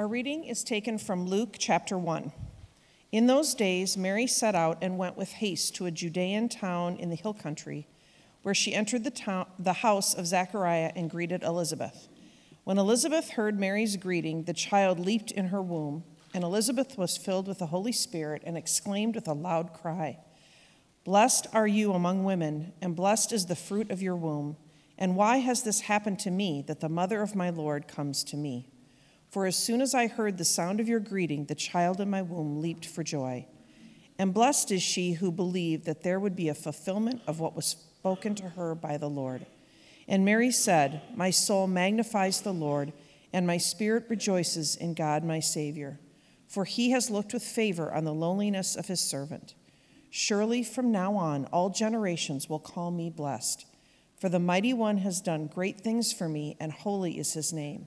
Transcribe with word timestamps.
Our 0.00 0.08
reading 0.08 0.44
is 0.44 0.64
taken 0.64 0.96
from 0.96 1.26
Luke 1.26 1.56
chapter 1.58 1.98
1. 1.98 2.32
In 3.12 3.26
those 3.26 3.52
days, 3.52 3.98
Mary 3.98 4.26
set 4.26 4.54
out 4.54 4.78
and 4.80 4.96
went 4.96 5.18
with 5.18 5.30
haste 5.30 5.74
to 5.74 5.84
a 5.84 5.90
Judean 5.90 6.48
town 6.48 6.96
in 6.96 7.10
the 7.10 7.16
hill 7.16 7.34
country, 7.34 7.86
where 8.42 8.54
she 8.54 8.72
entered 8.72 9.04
the, 9.04 9.10
town, 9.10 9.44
the 9.58 9.74
house 9.74 10.14
of 10.14 10.26
Zechariah 10.26 10.92
and 10.96 11.10
greeted 11.10 11.42
Elizabeth. 11.42 12.08
When 12.64 12.78
Elizabeth 12.78 13.32
heard 13.32 13.60
Mary's 13.60 13.98
greeting, 13.98 14.44
the 14.44 14.54
child 14.54 14.98
leaped 14.98 15.32
in 15.32 15.48
her 15.48 15.60
womb, 15.60 16.04
and 16.32 16.44
Elizabeth 16.44 16.96
was 16.96 17.18
filled 17.18 17.46
with 17.46 17.58
the 17.58 17.66
Holy 17.66 17.92
Spirit 17.92 18.42
and 18.46 18.56
exclaimed 18.56 19.14
with 19.14 19.28
a 19.28 19.34
loud 19.34 19.74
cry 19.74 20.16
Blessed 21.04 21.46
are 21.52 21.68
you 21.68 21.92
among 21.92 22.24
women, 22.24 22.72
and 22.80 22.96
blessed 22.96 23.34
is 23.34 23.44
the 23.44 23.54
fruit 23.54 23.90
of 23.90 24.00
your 24.00 24.16
womb. 24.16 24.56
And 24.96 25.14
why 25.14 25.40
has 25.40 25.62
this 25.62 25.82
happened 25.82 26.20
to 26.20 26.30
me 26.30 26.64
that 26.68 26.80
the 26.80 26.88
mother 26.88 27.20
of 27.20 27.36
my 27.36 27.50
Lord 27.50 27.86
comes 27.86 28.24
to 28.24 28.38
me? 28.38 28.69
For 29.30 29.46
as 29.46 29.56
soon 29.56 29.80
as 29.80 29.94
I 29.94 30.08
heard 30.08 30.38
the 30.38 30.44
sound 30.44 30.80
of 30.80 30.88
your 30.88 30.98
greeting, 30.98 31.44
the 31.44 31.54
child 31.54 32.00
in 32.00 32.10
my 32.10 32.20
womb 32.20 32.60
leaped 32.60 32.84
for 32.84 33.04
joy. 33.04 33.46
And 34.18 34.34
blessed 34.34 34.72
is 34.72 34.82
she 34.82 35.12
who 35.12 35.30
believed 35.30 35.84
that 35.86 36.02
there 36.02 36.18
would 36.18 36.34
be 36.34 36.48
a 36.48 36.54
fulfillment 36.54 37.22
of 37.28 37.38
what 37.38 37.54
was 37.54 37.66
spoken 37.66 38.34
to 38.34 38.50
her 38.50 38.74
by 38.74 38.96
the 38.96 39.08
Lord. 39.08 39.46
And 40.08 40.24
Mary 40.24 40.50
said, 40.50 41.02
My 41.14 41.30
soul 41.30 41.68
magnifies 41.68 42.40
the 42.40 42.52
Lord, 42.52 42.92
and 43.32 43.46
my 43.46 43.56
spirit 43.56 44.06
rejoices 44.08 44.74
in 44.74 44.94
God 44.94 45.22
my 45.22 45.38
Savior, 45.38 46.00
for 46.48 46.64
he 46.64 46.90
has 46.90 47.08
looked 47.08 47.32
with 47.32 47.44
favor 47.44 47.94
on 47.94 48.04
the 48.04 48.12
loneliness 48.12 48.74
of 48.74 48.88
his 48.88 49.00
servant. 49.00 49.54
Surely 50.10 50.64
from 50.64 50.90
now 50.90 51.14
on, 51.14 51.44
all 51.46 51.70
generations 51.70 52.48
will 52.48 52.58
call 52.58 52.90
me 52.90 53.08
blessed, 53.08 53.64
for 54.18 54.28
the 54.28 54.40
mighty 54.40 54.72
one 54.72 54.98
has 54.98 55.20
done 55.20 55.46
great 55.46 55.80
things 55.80 56.12
for 56.12 56.28
me, 56.28 56.56
and 56.58 56.72
holy 56.72 57.16
is 57.16 57.34
his 57.34 57.52
name. 57.52 57.86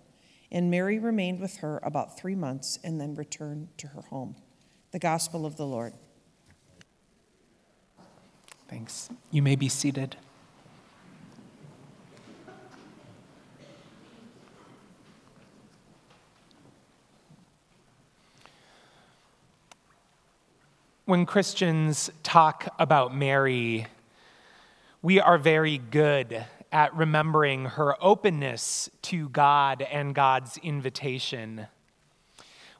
And 0.51 0.69
Mary 0.69 0.99
remained 0.99 1.39
with 1.39 1.57
her 1.57 1.79
about 1.81 2.17
three 2.17 2.35
months 2.35 2.77
and 2.83 2.99
then 2.99 3.15
returned 3.15 3.69
to 3.77 3.87
her 3.87 4.01
home. 4.01 4.35
The 4.91 4.99
Gospel 4.99 5.45
of 5.45 5.55
the 5.55 5.65
Lord. 5.65 5.93
Thanks. 8.67 9.09
You 9.31 9.41
may 9.41 9.55
be 9.55 9.69
seated. 9.69 10.17
When 21.05 21.25
Christians 21.25 22.09
talk 22.23 22.73
about 22.79 23.15
Mary, 23.15 23.87
we 25.01 25.19
are 25.19 25.37
very 25.37 25.77
good 25.77 26.45
at 26.71 26.95
remembering 26.95 27.65
her 27.65 27.95
openness 28.01 28.89
to 29.03 29.29
God 29.29 29.81
and 29.81 30.15
God's 30.15 30.57
invitation. 30.57 31.67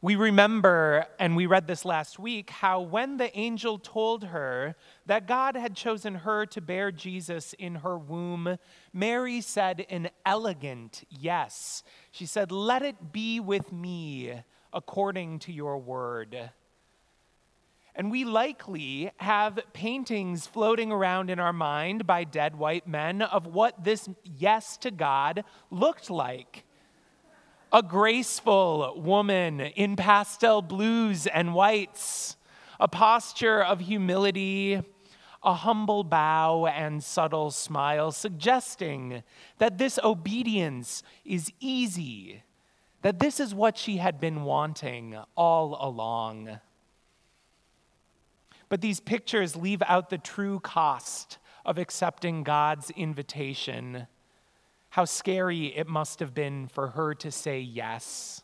We 0.03 0.15
remember, 0.15 1.05
and 1.19 1.35
we 1.35 1.45
read 1.45 1.67
this 1.67 1.85
last 1.85 2.17
week, 2.17 2.49
how 2.49 2.81
when 2.81 3.17
the 3.17 3.37
angel 3.37 3.77
told 3.77 4.23
her 4.23 4.75
that 5.05 5.27
God 5.27 5.55
had 5.55 5.75
chosen 5.75 6.15
her 6.15 6.47
to 6.47 6.59
bear 6.59 6.91
Jesus 6.91 7.53
in 7.53 7.75
her 7.75 7.99
womb, 7.99 8.57
Mary 8.93 9.41
said 9.41 9.85
an 9.91 10.09
elegant 10.25 11.03
yes. 11.09 11.83
She 12.09 12.25
said, 12.25 12.51
Let 12.51 12.81
it 12.81 13.11
be 13.11 13.39
with 13.39 13.71
me 13.71 14.41
according 14.73 15.37
to 15.39 15.51
your 15.51 15.77
word. 15.77 16.49
And 17.95 18.09
we 18.09 18.23
likely 18.23 19.11
have 19.17 19.59
paintings 19.73 20.47
floating 20.47 20.91
around 20.91 21.29
in 21.29 21.39
our 21.39 21.53
mind 21.53 22.07
by 22.07 22.23
dead 22.23 22.55
white 22.55 22.87
men 22.87 23.21
of 23.21 23.47
what 23.47 23.83
this 23.83 24.07
yes 24.23 24.77
to 24.77 24.91
God 24.91 25.43
looked 25.69 26.09
like. 26.09 26.63
A 27.73 27.83
graceful 27.83 28.93
woman 28.97 29.61
in 29.61 29.95
pastel 29.95 30.61
blues 30.61 31.27
and 31.27 31.53
whites, 31.53 32.37
a 32.79 32.87
posture 32.87 33.61
of 33.61 33.81
humility, 33.81 34.81
a 35.43 35.53
humble 35.53 36.03
bow 36.03 36.67
and 36.67 37.03
subtle 37.03 37.51
smile, 37.51 38.11
suggesting 38.11 39.23
that 39.57 39.77
this 39.77 39.99
obedience 40.03 41.03
is 41.25 41.51
easy, 41.59 42.43
that 43.01 43.19
this 43.19 43.39
is 43.39 43.53
what 43.53 43.77
she 43.77 43.97
had 43.97 44.19
been 44.19 44.43
wanting 44.43 45.17
all 45.35 45.77
along. 45.81 46.59
But 48.71 48.79
these 48.79 49.01
pictures 49.01 49.57
leave 49.57 49.83
out 49.85 50.09
the 50.09 50.17
true 50.17 50.61
cost 50.61 51.39
of 51.65 51.77
accepting 51.77 52.43
God's 52.43 52.89
invitation. 52.91 54.07
How 54.91 55.03
scary 55.03 55.75
it 55.75 55.89
must 55.89 56.21
have 56.21 56.33
been 56.33 56.69
for 56.69 56.87
her 56.91 57.13
to 57.15 57.31
say 57.31 57.59
yes. 57.59 58.43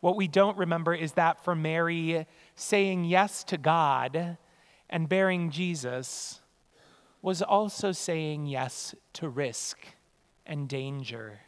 What 0.00 0.16
we 0.16 0.28
don't 0.28 0.58
remember 0.58 0.92
is 0.92 1.12
that 1.12 1.42
for 1.42 1.54
Mary, 1.54 2.26
saying 2.56 3.06
yes 3.06 3.42
to 3.44 3.56
God 3.56 4.36
and 4.90 5.08
bearing 5.08 5.50
Jesus 5.50 6.42
was 7.22 7.40
also 7.40 7.92
saying 7.92 8.44
yes 8.44 8.94
to 9.14 9.30
risk 9.30 9.78
and 10.44 10.68
danger. 10.68 11.40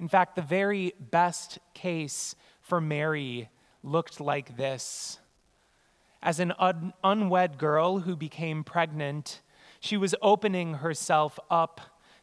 In 0.00 0.08
fact, 0.08 0.34
the 0.34 0.42
very 0.42 0.92
best 0.98 1.60
case 1.72 2.34
for 2.62 2.80
Mary 2.80 3.48
looked 3.84 4.20
like 4.20 4.56
this. 4.56 5.20
As 6.22 6.40
an 6.40 6.52
un- 6.58 6.92
unwed 7.04 7.58
girl 7.58 8.00
who 8.00 8.16
became 8.16 8.64
pregnant, 8.64 9.40
she 9.80 9.96
was 9.96 10.14
opening 10.20 10.74
herself 10.74 11.38
up 11.50 11.80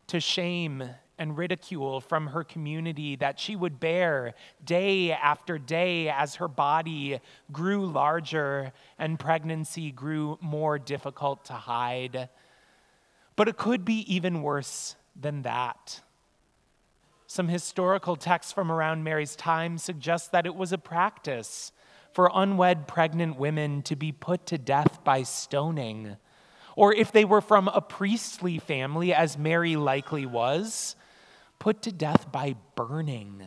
to 0.08 0.20
shame 0.20 0.84
and 1.18 1.38
ridicule 1.38 2.02
from 2.02 2.28
her 2.28 2.44
community 2.44 3.16
that 3.16 3.40
she 3.40 3.56
would 3.56 3.80
bear 3.80 4.34
day 4.64 5.12
after 5.14 5.58
day 5.58 6.10
as 6.10 6.36
her 6.36 6.48
body 6.48 7.20
grew 7.52 7.86
larger 7.86 8.74
and 9.00 9.18
pregnancy 9.18 9.92
grew 9.92 10.38
more 10.42 10.78
difficult 10.78 11.46
to 11.46 11.54
hide. 11.54 12.30
But 13.38 13.48
it 13.48 13.58
could 13.58 13.86
be 13.86 14.14
even 14.14 14.42
worse 14.42 14.96
than 15.16 15.44
that. 15.44 16.02
Some 17.28 17.48
historical 17.48 18.16
texts 18.16 18.52
from 18.52 18.72
around 18.72 19.04
Mary's 19.04 19.36
time 19.36 19.78
suggest 19.78 20.32
that 20.32 20.46
it 20.46 20.56
was 20.56 20.74
a 20.74 20.78
practice 20.78 21.72
for 22.16 22.32
unwed 22.34 22.88
pregnant 22.88 23.38
women 23.38 23.82
to 23.82 23.94
be 23.94 24.10
put 24.10 24.46
to 24.46 24.58
death 24.58 25.04
by 25.04 25.22
stoning. 25.22 26.16
Or 26.78 26.94
if 26.94 27.12
they 27.12 27.26
were 27.26 27.42
from 27.42 27.68
a 27.68 27.82
priestly 27.82 28.58
family, 28.58 29.14
as 29.14 29.38
Mary 29.38 29.76
likely 29.76 30.26
was, 30.26 30.96
put 31.60 31.82
to 31.82 31.92
death 31.92 32.32
by 32.32 32.56
burning. 32.76 33.44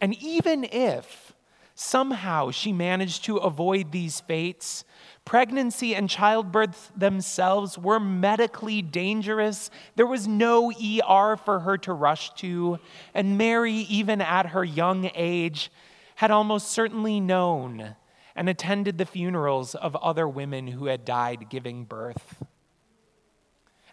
And 0.00 0.14
even 0.22 0.62
if 0.62 1.34
somehow 1.74 2.52
she 2.52 2.72
managed 2.72 3.24
to 3.24 3.38
avoid 3.38 3.90
these 3.90 4.20
fates, 4.20 4.84
pregnancy 5.24 5.96
and 5.96 6.08
childbirth 6.08 6.92
themselves 6.96 7.76
were 7.76 7.98
medically 7.98 8.80
dangerous. 8.80 9.72
There 9.96 10.06
was 10.06 10.28
no 10.28 10.70
ER 10.70 11.36
for 11.36 11.58
her 11.58 11.78
to 11.78 11.92
rush 11.92 12.32
to. 12.34 12.78
And 13.12 13.36
Mary, 13.36 13.74
even 13.74 14.20
at 14.20 14.46
her 14.46 14.64
young 14.64 15.10
age, 15.16 15.72
had 16.18 16.32
almost 16.32 16.66
certainly 16.72 17.20
known 17.20 17.94
and 18.34 18.48
attended 18.48 18.98
the 18.98 19.06
funerals 19.06 19.76
of 19.76 19.94
other 19.94 20.26
women 20.26 20.66
who 20.66 20.86
had 20.86 21.04
died 21.04 21.48
giving 21.48 21.84
birth. 21.84 22.42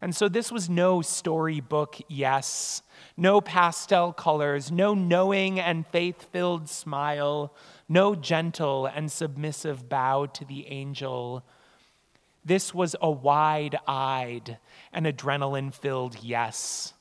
And 0.02 0.16
so 0.16 0.28
this 0.28 0.52
was 0.52 0.68
no 0.68 1.04
storybook 1.04 1.98
yes, 2.08 2.82
no 3.16 3.42
pastel 3.42 4.12
colors, 4.12 4.72
no 4.72 4.96
knowing 4.96 5.60
and 5.60 5.86
faith 5.86 6.24
filled 6.32 6.68
smile, 6.68 7.54
no 7.88 8.16
gentle 8.16 8.88
and 8.88 9.12
submissive 9.12 9.88
bow 9.88 10.26
to 10.26 10.46
the 10.46 10.66
angel. 10.66 11.46
This 12.44 12.74
was 12.74 12.96
a 13.00 13.12
wide 13.12 13.78
eyed 13.88 14.58
and 14.92 15.06
adrenaline 15.06 15.72
filled 15.72 16.18
yes, 16.24 16.96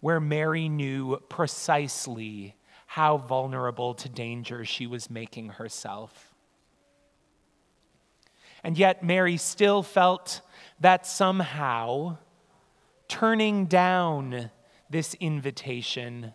where 0.00 0.20
Mary 0.20 0.68
knew 0.68 1.20
precisely 1.30 2.54
how 2.90 3.18
vulnerable 3.18 3.92
to 3.92 4.08
danger 4.08 4.64
she 4.64 4.86
was 4.86 5.10
making 5.10 5.50
herself. 5.50 6.32
And 8.64 8.78
yet, 8.78 9.04
Mary 9.04 9.36
still 9.36 9.82
felt 9.82 10.40
that 10.80 11.06
somehow 11.06 12.16
turning 13.06 13.66
down 13.66 14.50
this 14.88 15.12
invitation 15.20 16.32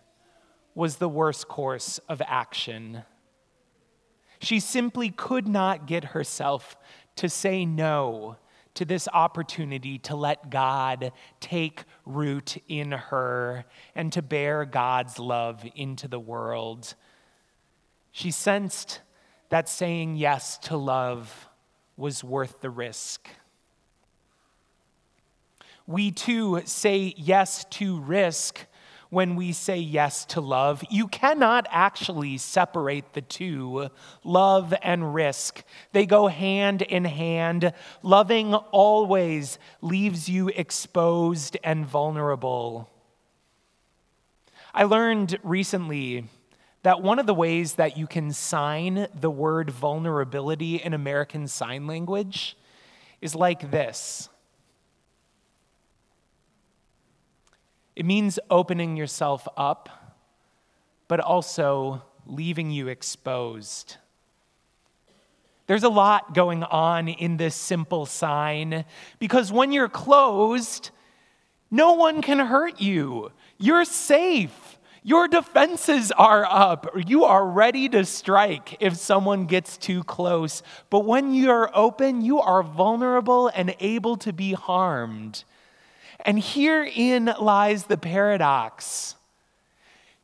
was 0.76 0.96
the 0.96 1.08
worst 1.08 1.48
course 1.48 1.98
of 2.08 2.22
action. 2.24 3.02
She 4.38 4.60
simply 4.60 5.10
could 5.10 5.48
not 5.48 5.88
get 5.88 6.04
herself 6.04 6.76
to 7.16 7.28
say 7.28 7.66
no 7.66 8.36
to 8.74 8.84
this 8.84 9.08
opportunity 9.12 9.98
to 10.00 10.16
let 10.16 10.50
God 10.50 11.12
take 11.40 11.84
root 12.04 12.56
in 12.68 12.92
her 12.92 13.64
and 13.94 14.12
to 14.12 14.22
bear 14.22 14.64
God's 14.64 15.18
love 15.18 15.64
into 15.74 16.08
the 16.08 16.18
world. 16.18 16.94
She 18.10 18.30
sensed 18.30 19.00
that 19.48 19.68
saying 19.68 20.16
yes 20.16 20.58
to 20.58 20.76
love 20.76 21.48
was 21.96 22.24
worth 22.24 22.60
the 22.60 22.70
risk. 22.70 23.28
We 25.86 26.10
too 26.10 26.62
say 26.64 27.14
yes 27.16 27.64
to 27.70 28.00
risk 28.00 28.66
when 29.14 29.36
we 29.36 29.52
say 29.52 29.78
yes 29.78 30.24
to 30.26 30.40
love. 30.40 30.84
You 30.90 31.08
cannot 31.08 31.66
actually 31.70 32.36
separate 32.36 33.14
the 33.14 33.22
two, 33.22 33.88
love 34.24 34.74
and 34.82 35.14
risk. 35.14 35.62
They 35.92 36.04
go 36.04 36.26
hand 36.26 36.82
in 36.82 37.04
hand. 37.04 37.72
Loving 38.02 38.54
always 38.54 39.58
leaves 39.80 40.28
you 40.28 40.48
exposed 40.48 41.56
and 41.64 41.86
vulnerable. 41.86 42.90
I 44.74 44.82
learned 44.82 45.38
recently 45.42 46.24
that 46.82 47.00
one 47.00 47.18
of 47.18 47.26
the 47.26 47.34
ways 47.34 47.74
that 47.74 47.96
you 47.96 48.06
can 48.06 48.32
sign 48.32 49.06
the 49.18 49.30
word 49.30 49.70
vulnerability 49.70 50.76
in 50.76 50.92
American 50.92 51.48
Sign 51.48 51.86
Language 51.86 52.58
is 53.20 53.34
like 53.34 53.70
this. 53.70 54.28
It 57.96 58.04
means 58.04 58.38
opening 58.50 58.96
yourself 58.96 59.46
up, 59.56 59.88
but 61.06 61.20
also 61.20 62.02
leaving 62.26 62.70
you 62.70 62.88
exposed. 62.88 63.96
There's 65.66 65.82
a 65.82 65.88
lot 65.88 66.34
going 66.34 66.62
on 66.62 67.08
in 67.08 67.36
this 67.36 67.54
simple 67.54 68.04
sign 68.04 68.84
because 69.18 69.50
when 69.50 69.72
you're 69.72 69.88
closed, 69.88 70.90
no 71.70 71.94
one 71.94 72.20
can 72.20 72.38
hurt 72.38 72.80
you. 72.80 73.32
You're 73.58 73.84
safe. 73.84 74.78
Your 75.02 75.28
defenses 75.28 76.12
are 76.12 76.46
up. 76.46 76.86
You 77.06 77.24
are 77.24 77.46
ready 77.46 77.88
to 77.90 78.04
strike 78.04 78.76
if 78.80 78.96
someone 78.96 79.46
gets 79.46 79.76
too 79.76 80.02
close. 80.04 80.62
But 80.90 81.04
when 81.04 81.34
you're 81.34 81.70
open, 81.74 82.22
you 82.22 82.40
are 82.40 82.62
vulnerable 82.62 83.48
and 83.48 83.74
able 83.80 84.16
to 84.18 84.32
be 84.32 84.52
harmed. 84.52 85.44
And 86.24 86.42
herein 86.42 87.34
lies 87.40 87.84
the 87.84 87.98
paradox. 87.98 89.16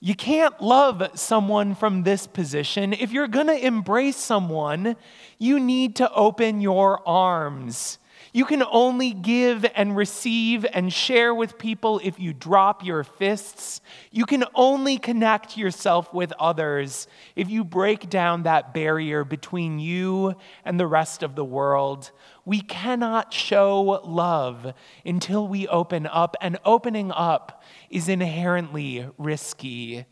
You 0.00 0.14
can't 0.14 0.58
love 0.62 1.10
someone 1.14 1.74
from 1.74 2.04
this 2.04 2.26
position. 2.26 2.94
If 2.94 3.12
you're 3.12 3.28
going 3.28 3.48
to 3.48 3.66
embrace 3.66 4.16
someone, 4.16 4.96
you 5.38 5.60
need 5.60 5.96
to 5.96 6.10
open 6.12 6.62
your 6.62 7.06
arms. 7.06 7.98
You 8.32 8.44
can 8.44 8.62
only 8.62 9.12
give 9.12 9.66
and 9.74 9.96
receive 9.96 10.64
and 10.72 10.92
share 10.92 11.34
with 11.34 11.58
people 11.58 12.00
if 12.04 12.20
you 12.20 12.32
drop 12.32 12.84
your 12.84 13.02
fists. 13.02 13.80
You 14.12 14.24
can 14.24 14.44
only 14.54 14.98
connect 14.98 15.56
yourself 15.56 16.14
with 16.14 16.32
others 16.38 17.08
if 17.34 17.50
you 17.50 17.64
break 17.64 18.08
down 18.08 18.44
that 18.44 18.72
barrier 18.72 19.24
between 19.24 19.80
you 19.80 20.36
and 20.64 20.78
the 20.78 20.86
rest 20.86 21.24
of 21.24 21.34
the 21.34 21.44
world. 21.44 22.12
We 22.44 22.60
cannot 22.60 23.32
show 23.32 24.00
love 24.04 24.74
until 25.04 25.48
we 25.48 25.66
open 25.66 26.06
up, 26.06 26.36
and 26.40 26.58
opening 26.64 27.10
up 27.10 27.64
is 27.90 28.08
inherently 28.08 29.08
risky. 29.18 30.06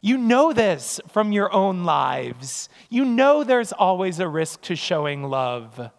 You 0.00 0.18
know 0.18 0.52
this 0.52 1.00
from 1.06 1.30
your 1.30 1.52
own 1.52 1.84
lives. 1.84 2.68
You 2.90 3.04
know 3.04 3.44
there's 3.44 3.70
always 3.70 4.18
a 4.18 4.26
risk 4.26 4.62
to 4.62 4.74
showing 4.74 5.22
love. 5.22 5.92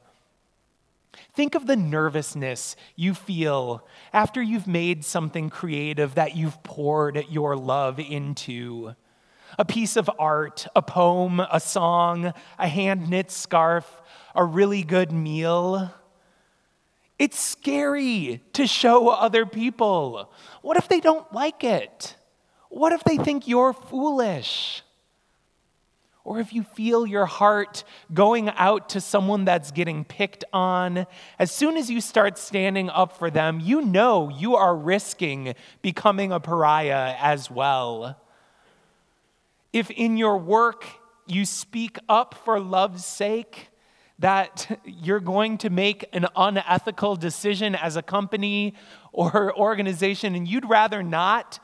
Think 1.33 1.55
of 1.55 1.65
the 1.65 1.75
nervousness 1.75 2.75
you 2.95 3.15
feel 3.15 3.87
after 4.11 4.39
you've 4.39 4.67
made 4.67 5.03
something 5.03 5.49
creative 5.49 6.13
that 6.13 6.35
you've 6.35 6.61
poured 6.61 7.25
your 7.27 7.55
love 7.55 7.99
into. 7.99 8.93
A 9.57 9.65
piece 9.65 9.95
of 9.95 10.09
art, 10.19 10.67
a 10.75 10.81
poem, 10.83 11.39
a 11.39 11.59
song, 11.59 12.33
a 12.59 12.67
hand 12.67 13.09
knit 13.09 13.31
scarf, 13.31 14.01
a 14.35 14.43
really 14.45 14.83
good 14.83 15.11
meal. 15.11 15.91
It's 17.17 17.39
scary 17.39 18.41
to 18.53 18.67
show 18.67 19.09
other 19.09 19.45
people. 19.47 20.31
What 20.61 20.77
if 20.77 20.87
they 20.87 20.99
don't 20.99 21.31
like 21.33 21.63
it? 21.63 22.15
What 22.69 22.93
if 22.93 23.03
they 23.03 23.17
think 23.17 23.47
you're 23.47 23.73
foolish? 23.73 24.83
Or 26.25 26.39
if 26.39 26.53
you 26.53 26.63
feel 26.63 27.05
your 27.05 27.25
heart 27.25 27.83
going 28.13 28.49
out 28.49 28.89
to 28.89 29.01
someone 29.01 29.43
that's 29.43 29.71
getting 29.71 30.05
picked 30.05 30.45
on, 30.53 31.05
as 31.37 31.51
soon 31.51 31.75
as 31.75 31.89
you 31.89 31.99
start 31.99 32.37
standing 32.37 32.89
up 32.89 33.17
for 33.17 33.29
them, 33.29 33.59
you 33.59 33.81
know 33.81 34.29
you 34.29 34.55
are 34.55 34.75
risking 34.75 35.53
becoming 35.81 36.31
a 36.31 36.39
pariah 36.39 37.15
as 37.19 37.51
well. 37.51 38.17
If 39.73 39.91
in 39.91 40.15
your 40.17 40.37
work 40.37 40.85
you 41.27 41.45
speak 41.45 41.97
up 42.07 42.35
for 42.45 42.59
love's 42.59 43.05
sake, 43.05 43.69
that 44.19 44.79
you're 44.85 45.19
going 45.19 45.57
to 45.59 45.69
make 45.69 46.05
an 46.13 46.27
unethical 46.35 47.17
decision 47.17 47.75
as 47.75 47.97
a 47.97 48.01
company 48.01 48.75
or 49.11 49.53
organization 49.57 50.35
and 50.35 50.47
you'd 50.47 50.69
rather 50.69 51.03
not, 51.03 51.59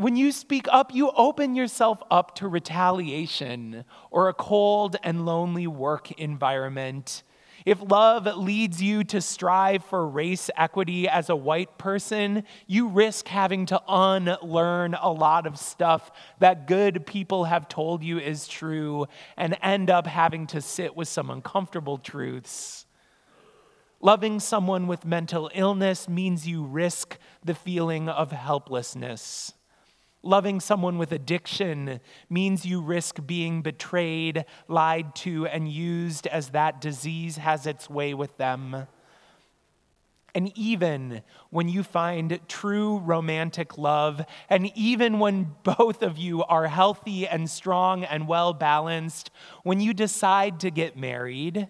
when 0.00 0.16
you 0.16 0.32
speak 0.32 0.66
up, 0.72 0.94
you 0.94 1.10
open 1.10 1.54
yourself 1.54 2.02
up 2.10 2.34
to 2.36 2.48
retaliation 2.48 3.84
or 4.10 4.28
a 4.28 4.34
cold 4.34 4.96
and 5.02 5.26
lonely 5.26 5.66
work 5.66 6.10
environment. 6.12 7.22
If 7.66 7.82
love 7.82 8.24
leads 8.38 8.82
you 8.82 9.04
to 9.04 9.20
strive 9.20 9.84
for 9.84 10.08
race 10.08 10.48
equity 10.56 11.06
as 11.06 11.28
a 11.28 11.36
white 11.36 11.76
person, 11.76 12.44
you 12.66 12.88
risk 12.88 13.28
having 13.28 13.66
to 13.66 13.82
unlearn 13.86 14.94
a 14.94 15.12
lot 15.12 15.46
of 15.46 15.58
stuff 15.58 16.10
that 16.38 16.66
good 16.66 17.04
people 17.04 17.44
have 17.44 17.68
told 17.68 18.02
you 18.02 18.18
is 18.18 18.48
true 18.48 19.06
and 19.36 19.58
end 19.60 19.90
up 19.90 20.06
having 20.06 20.46
to 20.46 20.62
sit 20.62 20.96
with 20.96 21.08
some 21.08 21.28
uncomfortable 21.28 21.98
truths. 21.98 22.86
Loving 24.00 24.40
someone 24.40 24.86
with 24.86 25.04
mental 25.04 25.50
illness 25.54 26.08
means 26.08 26.48
you 26.48 26.64
risk 26.64 27.18
the 27.44 27.54
feeling 27.54 28.08
of 28.08 28.32
helplessness. 28.32 29.52
Loving 30.22 30.60
someone 30.60 30.98
with 30.98 31.12
addiction 31.12 32.00
means 32.28 32.66
you 32.66 32.82
risk 32.82 33.24
being 33.26 33.62
betrayed, 33.62 34.44
lied 34.68 35.14
to, 35.16 35.46
and 35.46 35.68
used 35.68 36.26
as 36.26 36.50
that 36.50 36.80
disease 36.80 37.38
has 37.38 37.66
its 37.66 37.88
way 37.88 38.12
with 38.12 38.36
them. 38.36 38.86
And 40.34 40.56
even 40.56 41.22
when 41.48 41.68
you 41.68 41.82
find 41.82 42.38
true 42.48 42.98
romantic 42.98 43.78
love, 43.78 44.24
and 44.48 44.70
even 44.76 45.18
when 45.18 45.56
both 45.62 46.02
of 46.02 46.18
you 46.18 46.44
are 46.44 46.68
healthy 46.68 47.26
and 47.26 47.48
strong 47.50 48.04
and 48.04 48.28
well 48.28 48.52
balanced, 48.52 49.30
when 49.62 49.80
you 49.80 49.94
decide 49.94 50.60
to 50.60 50.70
get 50.70 50.96
married, 50.96 51.68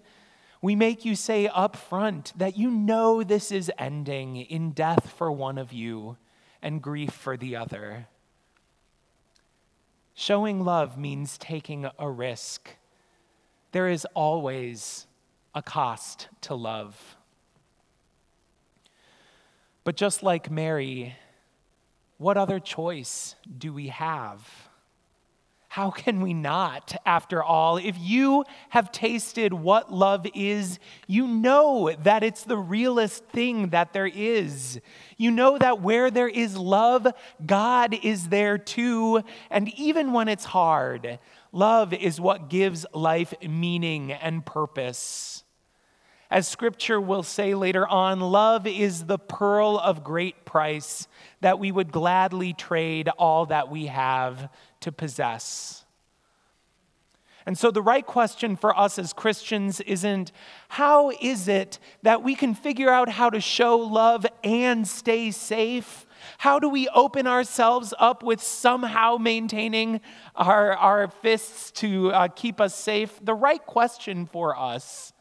we 0.61 0.75
make 0.75 1.05
you 1.05 1.15
say 1.15 1.47
up 1.47 1.77
front 1.77 2.33
that 2.37 2.59
you 2.59 2.71
know 2.71 3.23
this 3.23 3.51
is 3.51 3.71
ending 3.79 4.37
in 4.37 4.73
death 4.73 5.11
for 5.17 5.33
one 5.33 5.57
of 5.57 5.73
you 5.73 6.17
and 6.61 6.83
grief 6.83 7.13
for 7.13 7.37
the 7.37 7.57
other. 7.57 8.09
Showing 10.21 10.67
love 10.67 10.99
means 10.99 11.39
taking 11.39 11.87
a 11.99 12.11
risk. 12.11 12.77
There 13.73 13.89
is 13.89 14.07
always 14.15 15.07
a 15.55 15.63
cost 15.63 16.29
to 16.43 16.55
love. 16.55 17.17
But 19.83 19.97
just 19.97 20.23
like 20.23 20.51
Mary, 20.51 21.17
what 22.19 22.37
other 22.37 22.61
choice 22.61 23.35
do 23.57 23.73
we 23.73 23.87
have? 23.89 24.47
How 25.71 25.93
can 25.93 26.21
we 26.21 26.35
not, 26.35 26.97
after 27.07 27.45
all? 27.45 27.77
If 27.77 27.97
you 27.97 28.45
have 28.71 28.91
tasted 28.91 29.53
what 29.53 29.93
love 29.93 30.27
is, 30.35 30.81
you 31.07 31.29
know 31.29 31.95
that 32.03 32.25
it's 32.25 32.43
the 32.43 32.57
realest 32.57 33.25
thing 33.27 33.69
that 33.69 33.93
there 33.93 34.09
is. 34.09 34.81
You 35.17 35.31
know 35.31 35.59
that 35.59 35.81
where 35.81 36.11
there 36.11 36.29
is 36.29 36.57
love, 36.57 37.07
God 37.47 37.97
is 38.03 38.31
there 38.31 38.59
too. 38.59 39.23
And 39.49 39.73
even 39.79 40.13
when 40.13 40.27
it's 40.27 40.45
hard, 40.45 41.21
love 41.53 41.93
is 41.93 42.21
what 42.21 42.51
gives 42.51 42.85
life 42.93 43.33
meaning 43.41 44.11
and 44.11 44.45
purpose. 44.45 45.45
As 46.33 46.49
scripture 46.49 47.01
will 47.01 47.23
say 47.23 47.55
later 47.55 47.87
on, 47.87 48.21
love 48.21 48.67
is 48.67 49.05
the 49.05 49.19
pearl 49.19 49.79
of 49.79 50.03
great 50.03 50.45
price 50.45 51.07
that 51.43 51.61
we 51.61 51.71
would 51.71 51.93
gladly 51.93 52.55
trade 52.55 53.09
all 53.19 53.47
that 53.47 53.71
we 53.71 53.87
have 53.87 54.49
to 54.81 54.93
possess. 54.93 55.85
And 57.47 57.57
so, 57.57 57.71
the 57.71 57.83
right 57.83 58.07
question 58.07 58.55
for 58.55 58.79
us 58.79 58.99
as 58.99 59.13
Christians 59.13 59.81
isn't 59.81 60.31
how 60.69 61.11
is 61.21 61.49
it 61.49 61.79
that 62.03 62.23
we 62.23 62.35
can 62.35 62.55
figure 62.55 62.91
out 62.91 63.09
how 63.09 63.31
to 63.31 63.41
show 63.41 63.77
love 63.79 64.27
and 64.45 64.87
stay 64.87 65.31
safe? 65.31 66.07
How 66.39 66.59
do 66.59 66.69
we 66.69 66.87
open 66.89 67.27
ourselves 67.27 67.95
up 67.99 68.23
with 68.23 68.43
somehow 68.43 69.17
maintaining 69.17 70.03
our, 70.37 70.75
our 70.75 71.09
fists 71.09 71.71
to 71.73 72.13
uh, 72.13 72.29
keep 72.29 72.61
us 72.61 72.75
safe? 72.75 73.19
The 73.23 73.35
right 73.35 73.65
question 73.65 74.27
for 74.27 74.57
us 74.57 75.15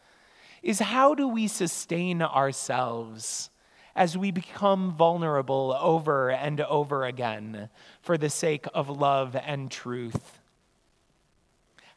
is 0.62 0.80
how 0.80 1.16
do 1.16 1.28
we 1.28 1.48
sustain 1.48 2.22
ourselves 2.22 3.50
as 4.00 4.18
we 4.18 4.32
become 4.32 4.94
vulnerable 4.94 5.78
over 5.78 6.32
and 6.32 6.62
over 6.62 7.04
again 7.04 7.68
for 8.02 8.18
the 8.18 8.30
sake 8.30 8.66
of 8.74 8.90
love 8.90 9.36
and 9.36 9.70
truth? 9.70 10.40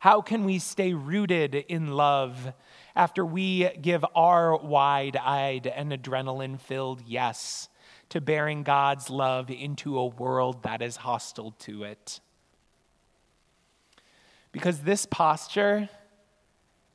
How 0.00 0.21
can 0.21 0.44
we 0.44 0.59
stay 0.59 0.94
rooted 0.94 1.54
in 1.54 1.92
love 1.92 2.54
after 2.97 3.25
we 3.25 3.68
give 3.80 4.04
our 4.16 4.56
wide 4.56 5.16
eyed 5.16 5.68
and 5.68 5.92
adrenaline 5.92 6.61
filled 6.61 7.02
yes 7.06 7.68
to 8.09 8.21
bearing 8.21 8.64
God's 8.64 9.09
love 9.09 9.49
into 9.49 9.97
a 9.97 10.06
world 10.06 10.64
that 10.64 10.82
is 10.82 10.97
hostile 10.97 11.52
to 11.61 11.85
it? 11.85 12.18
Because 14.50 14.80
this 14.80 15.06
posture, 15.06 15.88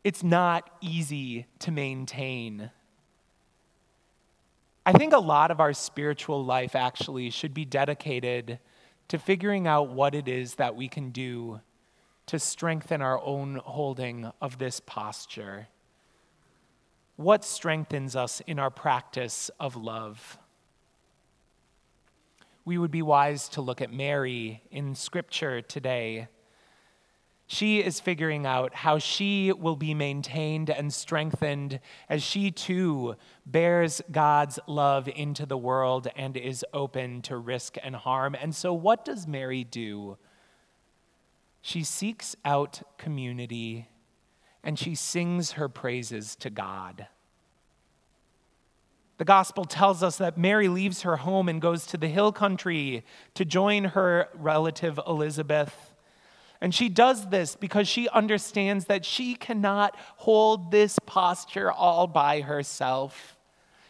it's 0.04 0.22
not 0.22 0.70
easy 0.82 1.46
to 1.60 1.72
maintain. 1.72 2.72
I 4.88 4.94
think 4.94 5.12
a 5.12 5.20
lot 5.20 5.52
of 5.52 5.60
our 5.60 5.74
spiritual 5.74 6.46
life 6.46 6.74
actually 6.74 7.30
should 7.30 7.54
be 7.54 7.66
dedicated 7.66 8.58
to 9.10 9.20
figuring 9.20 9.68
out 9.68 9.90
what 9.90 10.16
it 10.16 10.30
is 10.30 10.56
that 10.56 10.78
we 10.78 10.88
can 10.88 11.10
do 11.10 11.60
to 12.28 12.40
strengthen 12.40 13.02
our 13.02 13.22
own 13.22 13.60
holding 13.66 14.32
of 14.40 14.60
this 14.60 14.80
posture? 14.80 15.68
What 17.18 17.44
strengthens 17.44 18.16
us 18.16 18.42
in 18.48 18.60
our 18.60 18.70
practice 18.70 19.52
of 19.60 19.76
love? 19.76 20.38
We 22.64 22.78
would 22.78 22.92
be 22.92 23.02
wise 23.02 23.50
to 23.50 23.62
look 23.62 23.82
at 23.82 23.92
Mary 23.92 24.62
in 24.72 24.96
Scripture 24.96 25.62
today. 25.62 26.30
She 27.50 27.80
is 27.82 28.02
figuring 28.02 28.46
out 28.46 28.76
how 28.76 29.00
she 29.00 29.54
will 29.54 29.78
be 29.78 29.94
maintained 29.94 30.70
and 30.70 30.94
strengthened 30.94 31.80
as 32.10 32.22
she 32.22 32.52
too 32.52 33.16
bears 33.46 34.02
God's 34.12 34.60
love 34.68 35.08
into 35.08 35.46
the 35.46 35.58
world 35.58 36.10
and 36.18 36.36
is 36.36 36.66
open 36.74 37.22
to 37.24 37.38
risk 37.38 37.78
and 37.82 37.96
harm. 37.96 38.36
And 38.36 38.54
so, 38.54 38.74
what 38.74 39.06
does 39.06 39.26
Mary 39.26 39.64
do? 39.64 40.18
She 41.62 41.84
seeks 41.84 42.36
out 42.44 42.82
community 42.98 43.88
and 44.62 44.78
she 44.78 44.94
sings 44.94 45.52
her 45.54 45.70
praises 45.70 46.36
to 46.38 46.50
God. 46.50 47.08
The 49.18 49.26
gospel 49.26 49.64
tells 49.64 50.04
us 50.04 50.18
that 50.18 50.38
Mary 50.38 50.68
leaves 50.68 51.04
her 51.04 51.18
home 51.18 51.48
and 51.48 51.62
goes 51.62 51.86
to 51.88 51.98
the 51.98 52.10
hill 52.10 52.34
country 52.34 53.06
to 53.36 53.46
join 53.46 53.86
her 53.86 54.28
relative 54.36 55.00
Elizabeth. 55.08 55.87
And 56.60 56.74
she 56.74 56.90
does 56.90 57.30
this 57.30 57.56
because 57.56 57.88
she 57.88 58.10
understands 58.10 58.86
that 58.86 59.06
she 59.06 59.36
cannot 59.36 59.96
hold 60.18 60.72
this 60.72 60.98
posture 61.06 61.72
all 61.72 62.08
by 62.08 62.42
herself. 62.42 63.38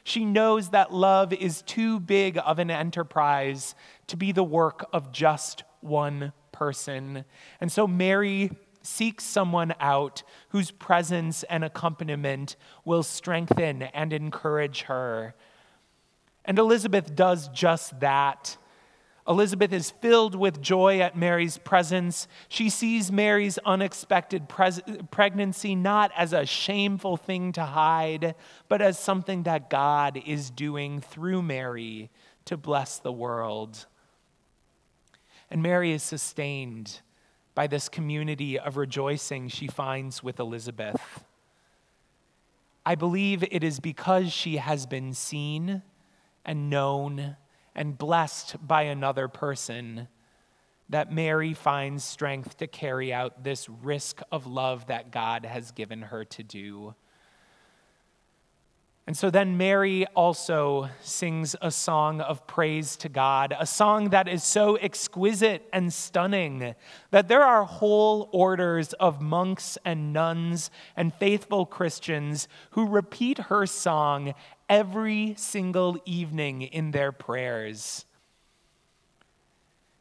She 0.03 0.25
knows 0.25 0.69
that 0.69 0.93
love 0.93 1.33
is 1.33 1.61
too 1.63 1.99
big 1.99 2.37
of 2.37 2.59
an 2.59 2.71
enterprise 2.71 3.75
to 4.07 4.17
be 4.17 4.31
the 4.31 4.43
work 4.43 4.87
of 4.93 5.11
just 5.11 5.63
one 5.81 6.33
person. 6.51 7.25
And 7.59 7.71
so 7.71 7.87
Mary 7.87 8.51
seeks 8.81 9.25
someone 9.25 9.73
out 9.79 10.23
whose 10.49 10.71
presence 10.71 11.43
and 11.43 11.63
accompaniment 11.63 12.55
will 12.85 13.03
strengthen 13.03 13.81
and 13.81 14.13
encourage 14.13 14.83
her. 14.83 15.35
And 16.45 16.57
Elizabeth 16.57 17.13
does 17.13 17.49
just 17.49 17.99
that. 17.99 18.57
Elizabeth 19.27 19.73
is 19.73 19.91
filled 19.91 20.35
with 20.35 20.61
joy 20.61 21.01
at 21.01 21.17
Mary's 21.17 21.57
presence. 21.57 22.27
She 22.47 22.69
sees 22.69 23.11
Mary's 23.11 23.57
unexpected 23.65 24.47
pregnancy 24.47 25.75
not 25.75 26.11
as 26.15 26.31
a 26.31 26.45
shameful 26.45 27.17
thing 27.17 27.51
to 27.53 27.63
hide, 27.63 28.35
but 28.69 28.81
as 28.81 28.97
something 28.97 29.43
that 29.43 29.69
God 29.69 30.21
is 30.25 30.49
doing 30.49 31.01
through 31.01 31.41
Mary 31.41 32.09
to 32.45 32.55
bless 32.55 32.99
the 32.99 33.11
world. 33.11 33.85
And 35.51 35.61
Mary 35.61 35.91
is 35.91 36.03
sustained 36.03 37.01
by 37.53 37.67
this 37.67 37.89
community 37.89 38.57
of 38.57 38.77
rejoicing 38.77 39.49
she 39.49 39.67
finds 39.67 40.23
with 40.23 40.39
Elizabeth. 40.39 41.25
I 42.85 42.95
believe 42.95 43.43
it 43.43 43.63
is 43.63 43.81
because 43.81 44.31
she 44.31 44.57
has 44.57 44.85
been 44.85 45.13
seen 45.13 45.81
and 46.45 46.69
known 46.69 47.35
and 47.77 47.97
blessed 47.97 48.57
by 48.67 48.81
another 48.81 49.29
person 49.29 50.07
that 50.89 51.11
Mary 51.11 51.53
finds 51.53 52.03
strength 52.03 52.57
to 52.57 52.67
carry 52.67 53.13
out 53.13 53.43
this 53.43 53.69
risk 53.69 54.21
of 54.31 54.47
love 54.47 54.87
that 54.87 55.11
God 55.11 55.45
has 55.45 55.71
given 55.71 56.01
her 56.01 56.25
to 56.25 56.43
do. 56.43 56.95
And 59.05 59.15
so 59.15 59.29
then 59.29 59.55
Mary 59.55 60.05
also 60.15 60.89
sings 61.01 61.55
a 61.61 61.71
song 61.71 62.19
of 62.19 62.45
praise 62.45 62.97
to 62.97 63.07
God, 63.07 63.55
a 63.57 63.65
song 63.65 64.09
that 64.09 64.27
is 64.27 64.43
so 64.43 64.75
exquisite 64.75 65.65
and 65.71 65.93
stunning 65.93 66.75
that 67.11 67.29
there 67.29 67.43
are 67.43 67.63
whole 67.63 68.29
orders 68.33 68.91
of 68.93 69.21
monks 69.21 69.77
and 69.85 70.11
nuns 70.11 70.69
and 70.97 71.13
faithful 71.13 71.65
Christians 71.65 72.49
who 72.71 72.85
repeat 72.85 73.37
her 73.37 73.65
song 73.65 74.33
every 74.69 75.35
single 75.37 75.97
evening 76.05 76.61
in 76.61 76.91
their 76.91 77.11
prayers. 77.11 78.05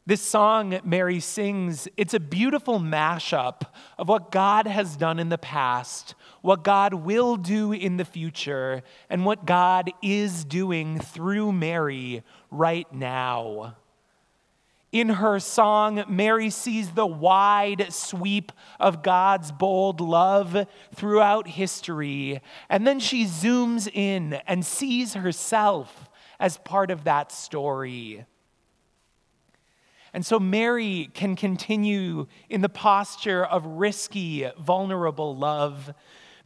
This 0.08 0.23
song 0.23 0.78
Mary 0.85 1.18
sings, 1.18 1.88
it's 1.96 2.14
a 2.14 2.20
beautiful 2.20 2.78
mashup 2.78 3.62
of 3.99 4.08
what 4.08 4.30
God 4.30 4.68
has 4.68 4.96
done 4.96 5.18
in 5.18 5.30
the 5.30 5.38
past, 5.38 6.14
what 6.42 6.62
God 6.62 6.94
will 6.94 7.37
do 7.37 7.73
in 7.73 7.96
the 7.96 8.04
future, 8.04 8.85
and 9.11 9.25
what 9.25 9.46
God 9.46 9.90
is 10.02 10.44
doing 10.44 11.00
through 11.00 11.50
Mary 11.50 12.23
right 12.52 12.87
now. 12.92 13.75
In 14.97 15.11
her 15.11 15.38
song, 15.41 16.05
Mary 16.09 16.49
sees 16.49 16.93
the 16.93 17.07
wide 17.07 17.93
sweep 17.93 18.50
of 18.81 19.03
God's 19.03 19.53
bold 19.53 20.00
love 20.00 20.67
throughout 20.95 21.47
history, 21.47 22.41
and 22.71 22.87
then 22.87 22.99
she 22.99 23.26
zooms 23.26 23.91
in 23.93 24.41
and 24.47 24.65
sees 24.65 25.12
herself 25.12 26.09
as 26.41 26.57
part 26.57 26.91
of 26.91 27.05
that 27.05 27.31
story. 27.31 28.25
And 30.15 30.25
so 30.25 30.41
Mary 30.41 31.11
can 31.12 31.37
continue 31.37 32.26
in 32.49 32.62
the 32.62 32.71
posture 32.71 33.45
of 33.45 33.67
risky, 33.67 34.50
vulnerable 34.59 35.37
love 35.37 35.93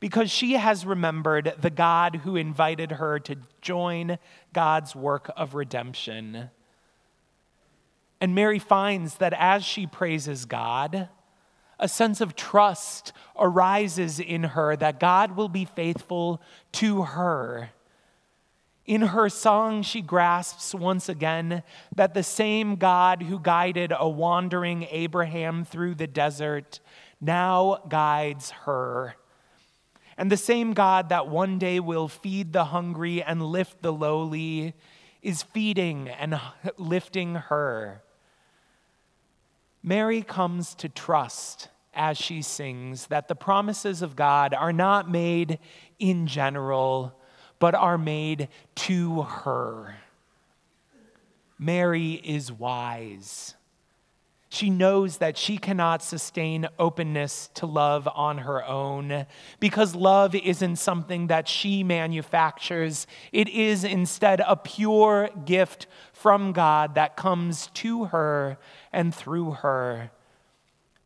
because 0.00 0.28
she 0.28 0.54
has 0.54 0.85
remembered 0.85 1.54
the 1.57 1.71
God 1.71 2.16
who 2.25 2.35
invited 2.35 2.90
her 2.90 3.21
to 3.21 3.37
join 3.61 4.19
God's 4.52 4.97
work 4.97 5.30
of 5.37 5.54
redemption. 5.54 6.50
And 8.20 8.34
Mary 8.34 8.58
finds 8.58 9.16
that 9.16 9.32
as 9.34 9.64
she 9.64 9.86
praises 9.86 10.44
God, 10.44 11.08
a 11.78 11.88
sense 11.88 12.20
of 12.20 12.36
trust 12.36 13.12
arises 13.38 14.20
in 14.20 14.44
her 14.44 14.76
that 14.76 15.00
God 15.00 15.36
will 15.36 15.48
be 15.48 15.64
faithful 15.64 16.42
to 16.72 17.02
her 17.02 17.70
in 18.90 19.02
her 19.02 19.28
song, 19.28 19.82
she 19.84 20.02
grasps 20.02 20.74
once 20.74 21.08
again 21.08 21.62
that 21.94 22.12
the 22.12 22.24
same 22.24 22.74
God 22.74 23.22
who 23.22 23.38
guided 23.38 23.92
a 23.96 24.08
wandering 24.08 24.84
Abraham 24.90 25.64
through 25.64 25.94
the 25.94 26.08
desert 26.08 26.80
now 27.20 27.84
guides 27.88 28.50
her. 28.50 29.14
And 30.18 30.28
the 30.28 30.36
same 30.36 30.72
God 30.72 31.10
that 31.10 31.28
one 31.28 31.56
day 31.56 31.78
will 31.78 32.08
feed 32.08 32.52
the 32.52 32.64
hungry 32.64 33.22
and 33.22 33.40
lift 33.40 33.80
the 33.80 33.92
lowly 33.92 34.74
is 35.22 35.44
feeding 35.44 36.08
and 36.08 36.40
lifting 36.76 37.36
her. 37.36 38.02
Mary 39.82 40.22
comes 40.22 40.75
to 40.75 40.88
trust 40.88 41.68
as 41.94 42.16
she 42.16 42.42
sings 42.42 43.06
that 43.06 43.28
the 43.28 43.34
promises 43.34 44.02
of 44.02 44.16
God 44.16 44.54
are 44.54 44.72
not 44.72 45.10
made 45.10 45.58
in 45.99 46.26
general 46.26 47.16
but 47.60 47.75
are 47.75 47.99
made 47.99 48.49
to 48.75 49.22
her. 49.22 49.94
Mary 51.58 52.12
is 52.12 52.50
wise. 52.50 53.54
She 54.52 54.69
knows 54.69 55.19
that 55.19 55.38
she 55.38 55.59
cannot 55.59 56.02
sustain 56.02 56.66
openness 56.76 57.50
to 57.54 57.66
love 57.66 58.09
on 58.12 58.38
her 58.38 58.64
own 58.64 59.26
because 59.61 59.95
love 59.95 60.35
isn't 60.35 60.75
something 60.76 61.28
that 61.28 61.47
she 61.47 61.85
manufactures. 61.85 63.07
It 63.33 63.49
is 63.49 63.85
instead 63.85 64.42
a 64.45 64.57
pure 64.57 65.30
gift 65.45 65.87
from 66.12 66.50
God 66.50 66.97
that 66.97 67.16
comes 67.16 67.69
to 67.75 68.07
her 68.07 68.59
and 68.92 69.14
through 69.14 69.52
her. 69.52 70.11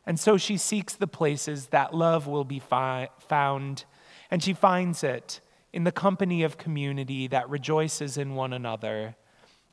And 0.06 0.18
so 0.18 0.38
she 0.38 0.56
seeks 0.56 0.94
the 0.94 1.06
places 1.06 1.66
that 1.66 1.94
love 1.94 2.26
will 2.26 2.44
be 2.44 2.58
fi- 2.58 3.10
found, 3.18 3.84
and 4.30 4.42
she 4.42 4.54
finds 4.54 5.04
it 5.04 5.40
in 5.70 5.84
the 5.84 5.92
company 5.92 6.42
of 6.44 6.56
community 6.56 7.26
that 7.26 7.50
rejoices 7.50 8.16
in 8.16 8.34
one 8.34 8.54
another, 8.54 9.16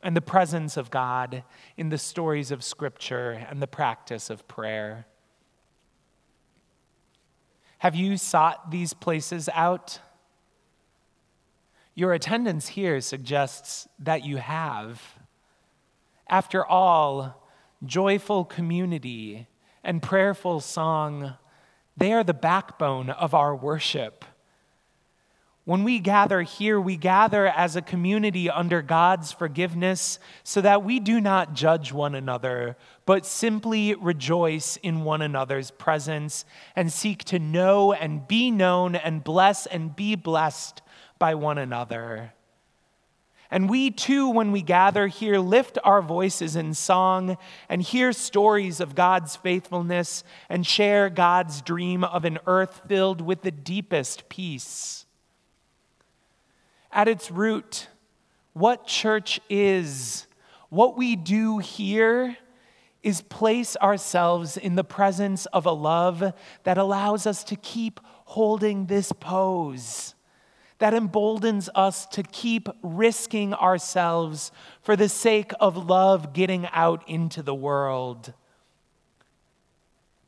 and 0.03 0.15
the 0.15 0.21
presence 0.21 0.77
of 0.77 0.89
God 0.89 1.43
in 1.77 1.89
the 1.89 1.97
stories 1.97 2.51
of 2.51 2.63
Scripture 2.63 3.45
and 3.49 3.61
the 3.61 3.67
practice 3.67 4.29
of 4.29 4.47
prayer. 4.47 5.05
Have 7.79 7.95
you 7.95 8.17
sought 8.17 8.71
these 8.71 8.93
places 8.93 9.49
out? 9.53 9.99
Your 11.95 12.13
attendance 12.13 12.69
here 12.69 13.01
suggests 13.01 13.87
that 13.99 14.23
you 14.23 14.37
have. 14.37 15.01
After 16.29 16.65
all, 16.65 17.43
joyful 17.83 18.45
community 18.45 19.47
and 19.83 20.01
prayerful 20.01 20.59
song, 20.61 21.33
they 21.97 22.13
are 22.13 22.23
the 22.23 22.33
backbone 22.33 23.09
of 23.09 23.33
our 23.33 23.55
worship. 23.55 24.23
When 25.63 25.83
we 25.83 25.99
gather 25.99 26.41
here, 26.41 26.81
we 26.81 26.97
gather 26.97 27.45
as 27.45 27.75
a 27.75 27.83
community 27.83 28.49
under 28.49 28.81
God's 28.81 29.31
forgiveness 29.31 30.17
so 30.43 30.59
that 30.61 30.83
we 30.83 30.99
do 30.99 31.21
not 31.21 31.53
judge 31.53 31.93
one 31.93 32.15
another, 32.15 32.77
but 33.05 33.27
simply 33.27 33.93
rejoice 33.93 34.77
in 34.77 35.03
one 35.03 35.21
another's 35.21 35.69
presence 35.69 36.45
and 36.75 36.91
seek 36.91 37.23
to 37.25 37.37
know 37.37 37.93
and 37.93 38.27
be 38.27 38.49
known 38.49 38.95
and 38.95 39.23
bless 39.23 39.67
and 39.67 39.95
be 39.95 40.15
blessed 40.15 40.81
by 41.19 41.35
one 41.35 41.59
another. 41.59 42.33
And 43.51 43.69
we 43.69 43.91
too, 43.91 44.29
when 44.29 44.51
we 44.51 44.63
gather 44.63 45.07
here, 45.07 45.37
lift 45.37 45.77
our 45.83 46.01
voices 46.01 46.55
in 46.55 46.73
song 46.73 47.37
and 47.69 47.83
hear 47.83 48.13
stories 48.13 48.79
of 48.79 48.95
God's 48.95 49.35
faithfulness 49.35 50.23
and 50.49 50.65
share 50.65 51.09
God's 51.11 51.61
dream 51.61 52.03
of 52.03 52.25
an 52.25 52.39
earth 52.47 52.81
filled 52.87 53.21
with 53.21 53.43
the 53.43 53.51
deepest 53.51 54.27
peace. 54.27 55.05
At 56.91 57.07
its 57.07 57.31
root, 57.31 57.87
what 58.53 58.85
church 58.85 59.39
is, 59.49 60.27
what 60.69 60.97
we 60.97 61.15
do 61.15 61.59
here, 61.59 62.37
is 63.01 63.21
place 63.21 63.75
ourselves 63.77 64.57
in 64.57 64.75
the 64.75 64.83
presence 64.83 65.45
of 65.47 65.65
a 65.65 65.71
love 65.71 66.33
that 66.63 66.77
allows 66.77 67.25
us 67.25 67.43
to 67.45 67.55
keep 67.55 67.99
holding 68.25 68.85
this 68.85 69.11
pose 69.11 70.15
that 70.81 70.95
emboldens 70.95 71.69
us 71.75 72.07
to 72.07 72.23
keep 72.23 72.67
risking 72.81 73.53
ourselves 73.53 74.51
for 74.81 74.95
the 74.95 75.07
sake 75.07 75.51
of 75.59 75.77
love 75.77 76.33
getting 76.33 76.67
out 76.71 77.07
into 77.07 77.43
the 77.43 77.53
world. 77.53 78.33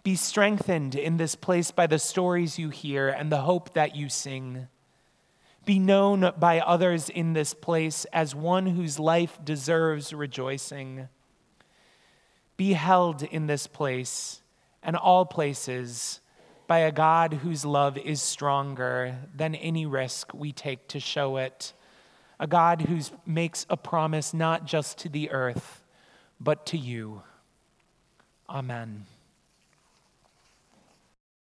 Be 0.04 0.16
strengthened 0.16 0.94
in 0.94 1.18
this 1.18 1.34
place 1.34 1.72
by 1.72 1.88
the 1.88 1.98
stories 1.98 2.60
you 2.60 2.70
hear 2.70 3.10
and 3.10 3.32
the 3.32 3.42
hope 3.42 3.74
that 3.74 3.96
you 3.96 4.10
sing. 4.10 4.68
Be 5.66 5.80
known 5.80 6.34
by 6.38 6.60
others 6.60 7.10
in 7.10 7.34
this 7.34 7.54
place 7.54 8.06
as 8.12 8.36
one 8.36 8.66
whose 8.66 9.00
life 9.00 9.40
deserves 9.44 10.14
rejoicing. 10.14 11.08
Be 12.58 12.74
held 12.74 13.24
in 13.24 13.48
this 13.48 13.68
place 13.68 14.42
and 14.82 14.96
all 14.96 15.26
places 15.26 16.20
by 16.68 16.80
a 16.80 16.92
God 16.92 17.34
whose 17.36 17.66
love 17.66 17.98
is 17.98 18.22
stronger 18.22 19.18
than 19.36 19.56
any 19.56 19.86
risk 19.86 20.34
we 20.34 20.52
take 20.52 20.88
to 20.90 21.00
show 21.00 21.38
it, 21.38 21.74
a 22.40 22.48
God 22.48 22.82
who 22.82 23.00
makes 23.26 23.66
a 23.70 23.78
promise 23.78 24.34
not 24.34 24.66
just 24.66 24.98
to 25.00 25.10
the 25.10 25.32
earth, 25.32 25.84
but 26.40 26.66
to 26.68 26.78
you. 26.78 27.24
Amen. 28.50 29.06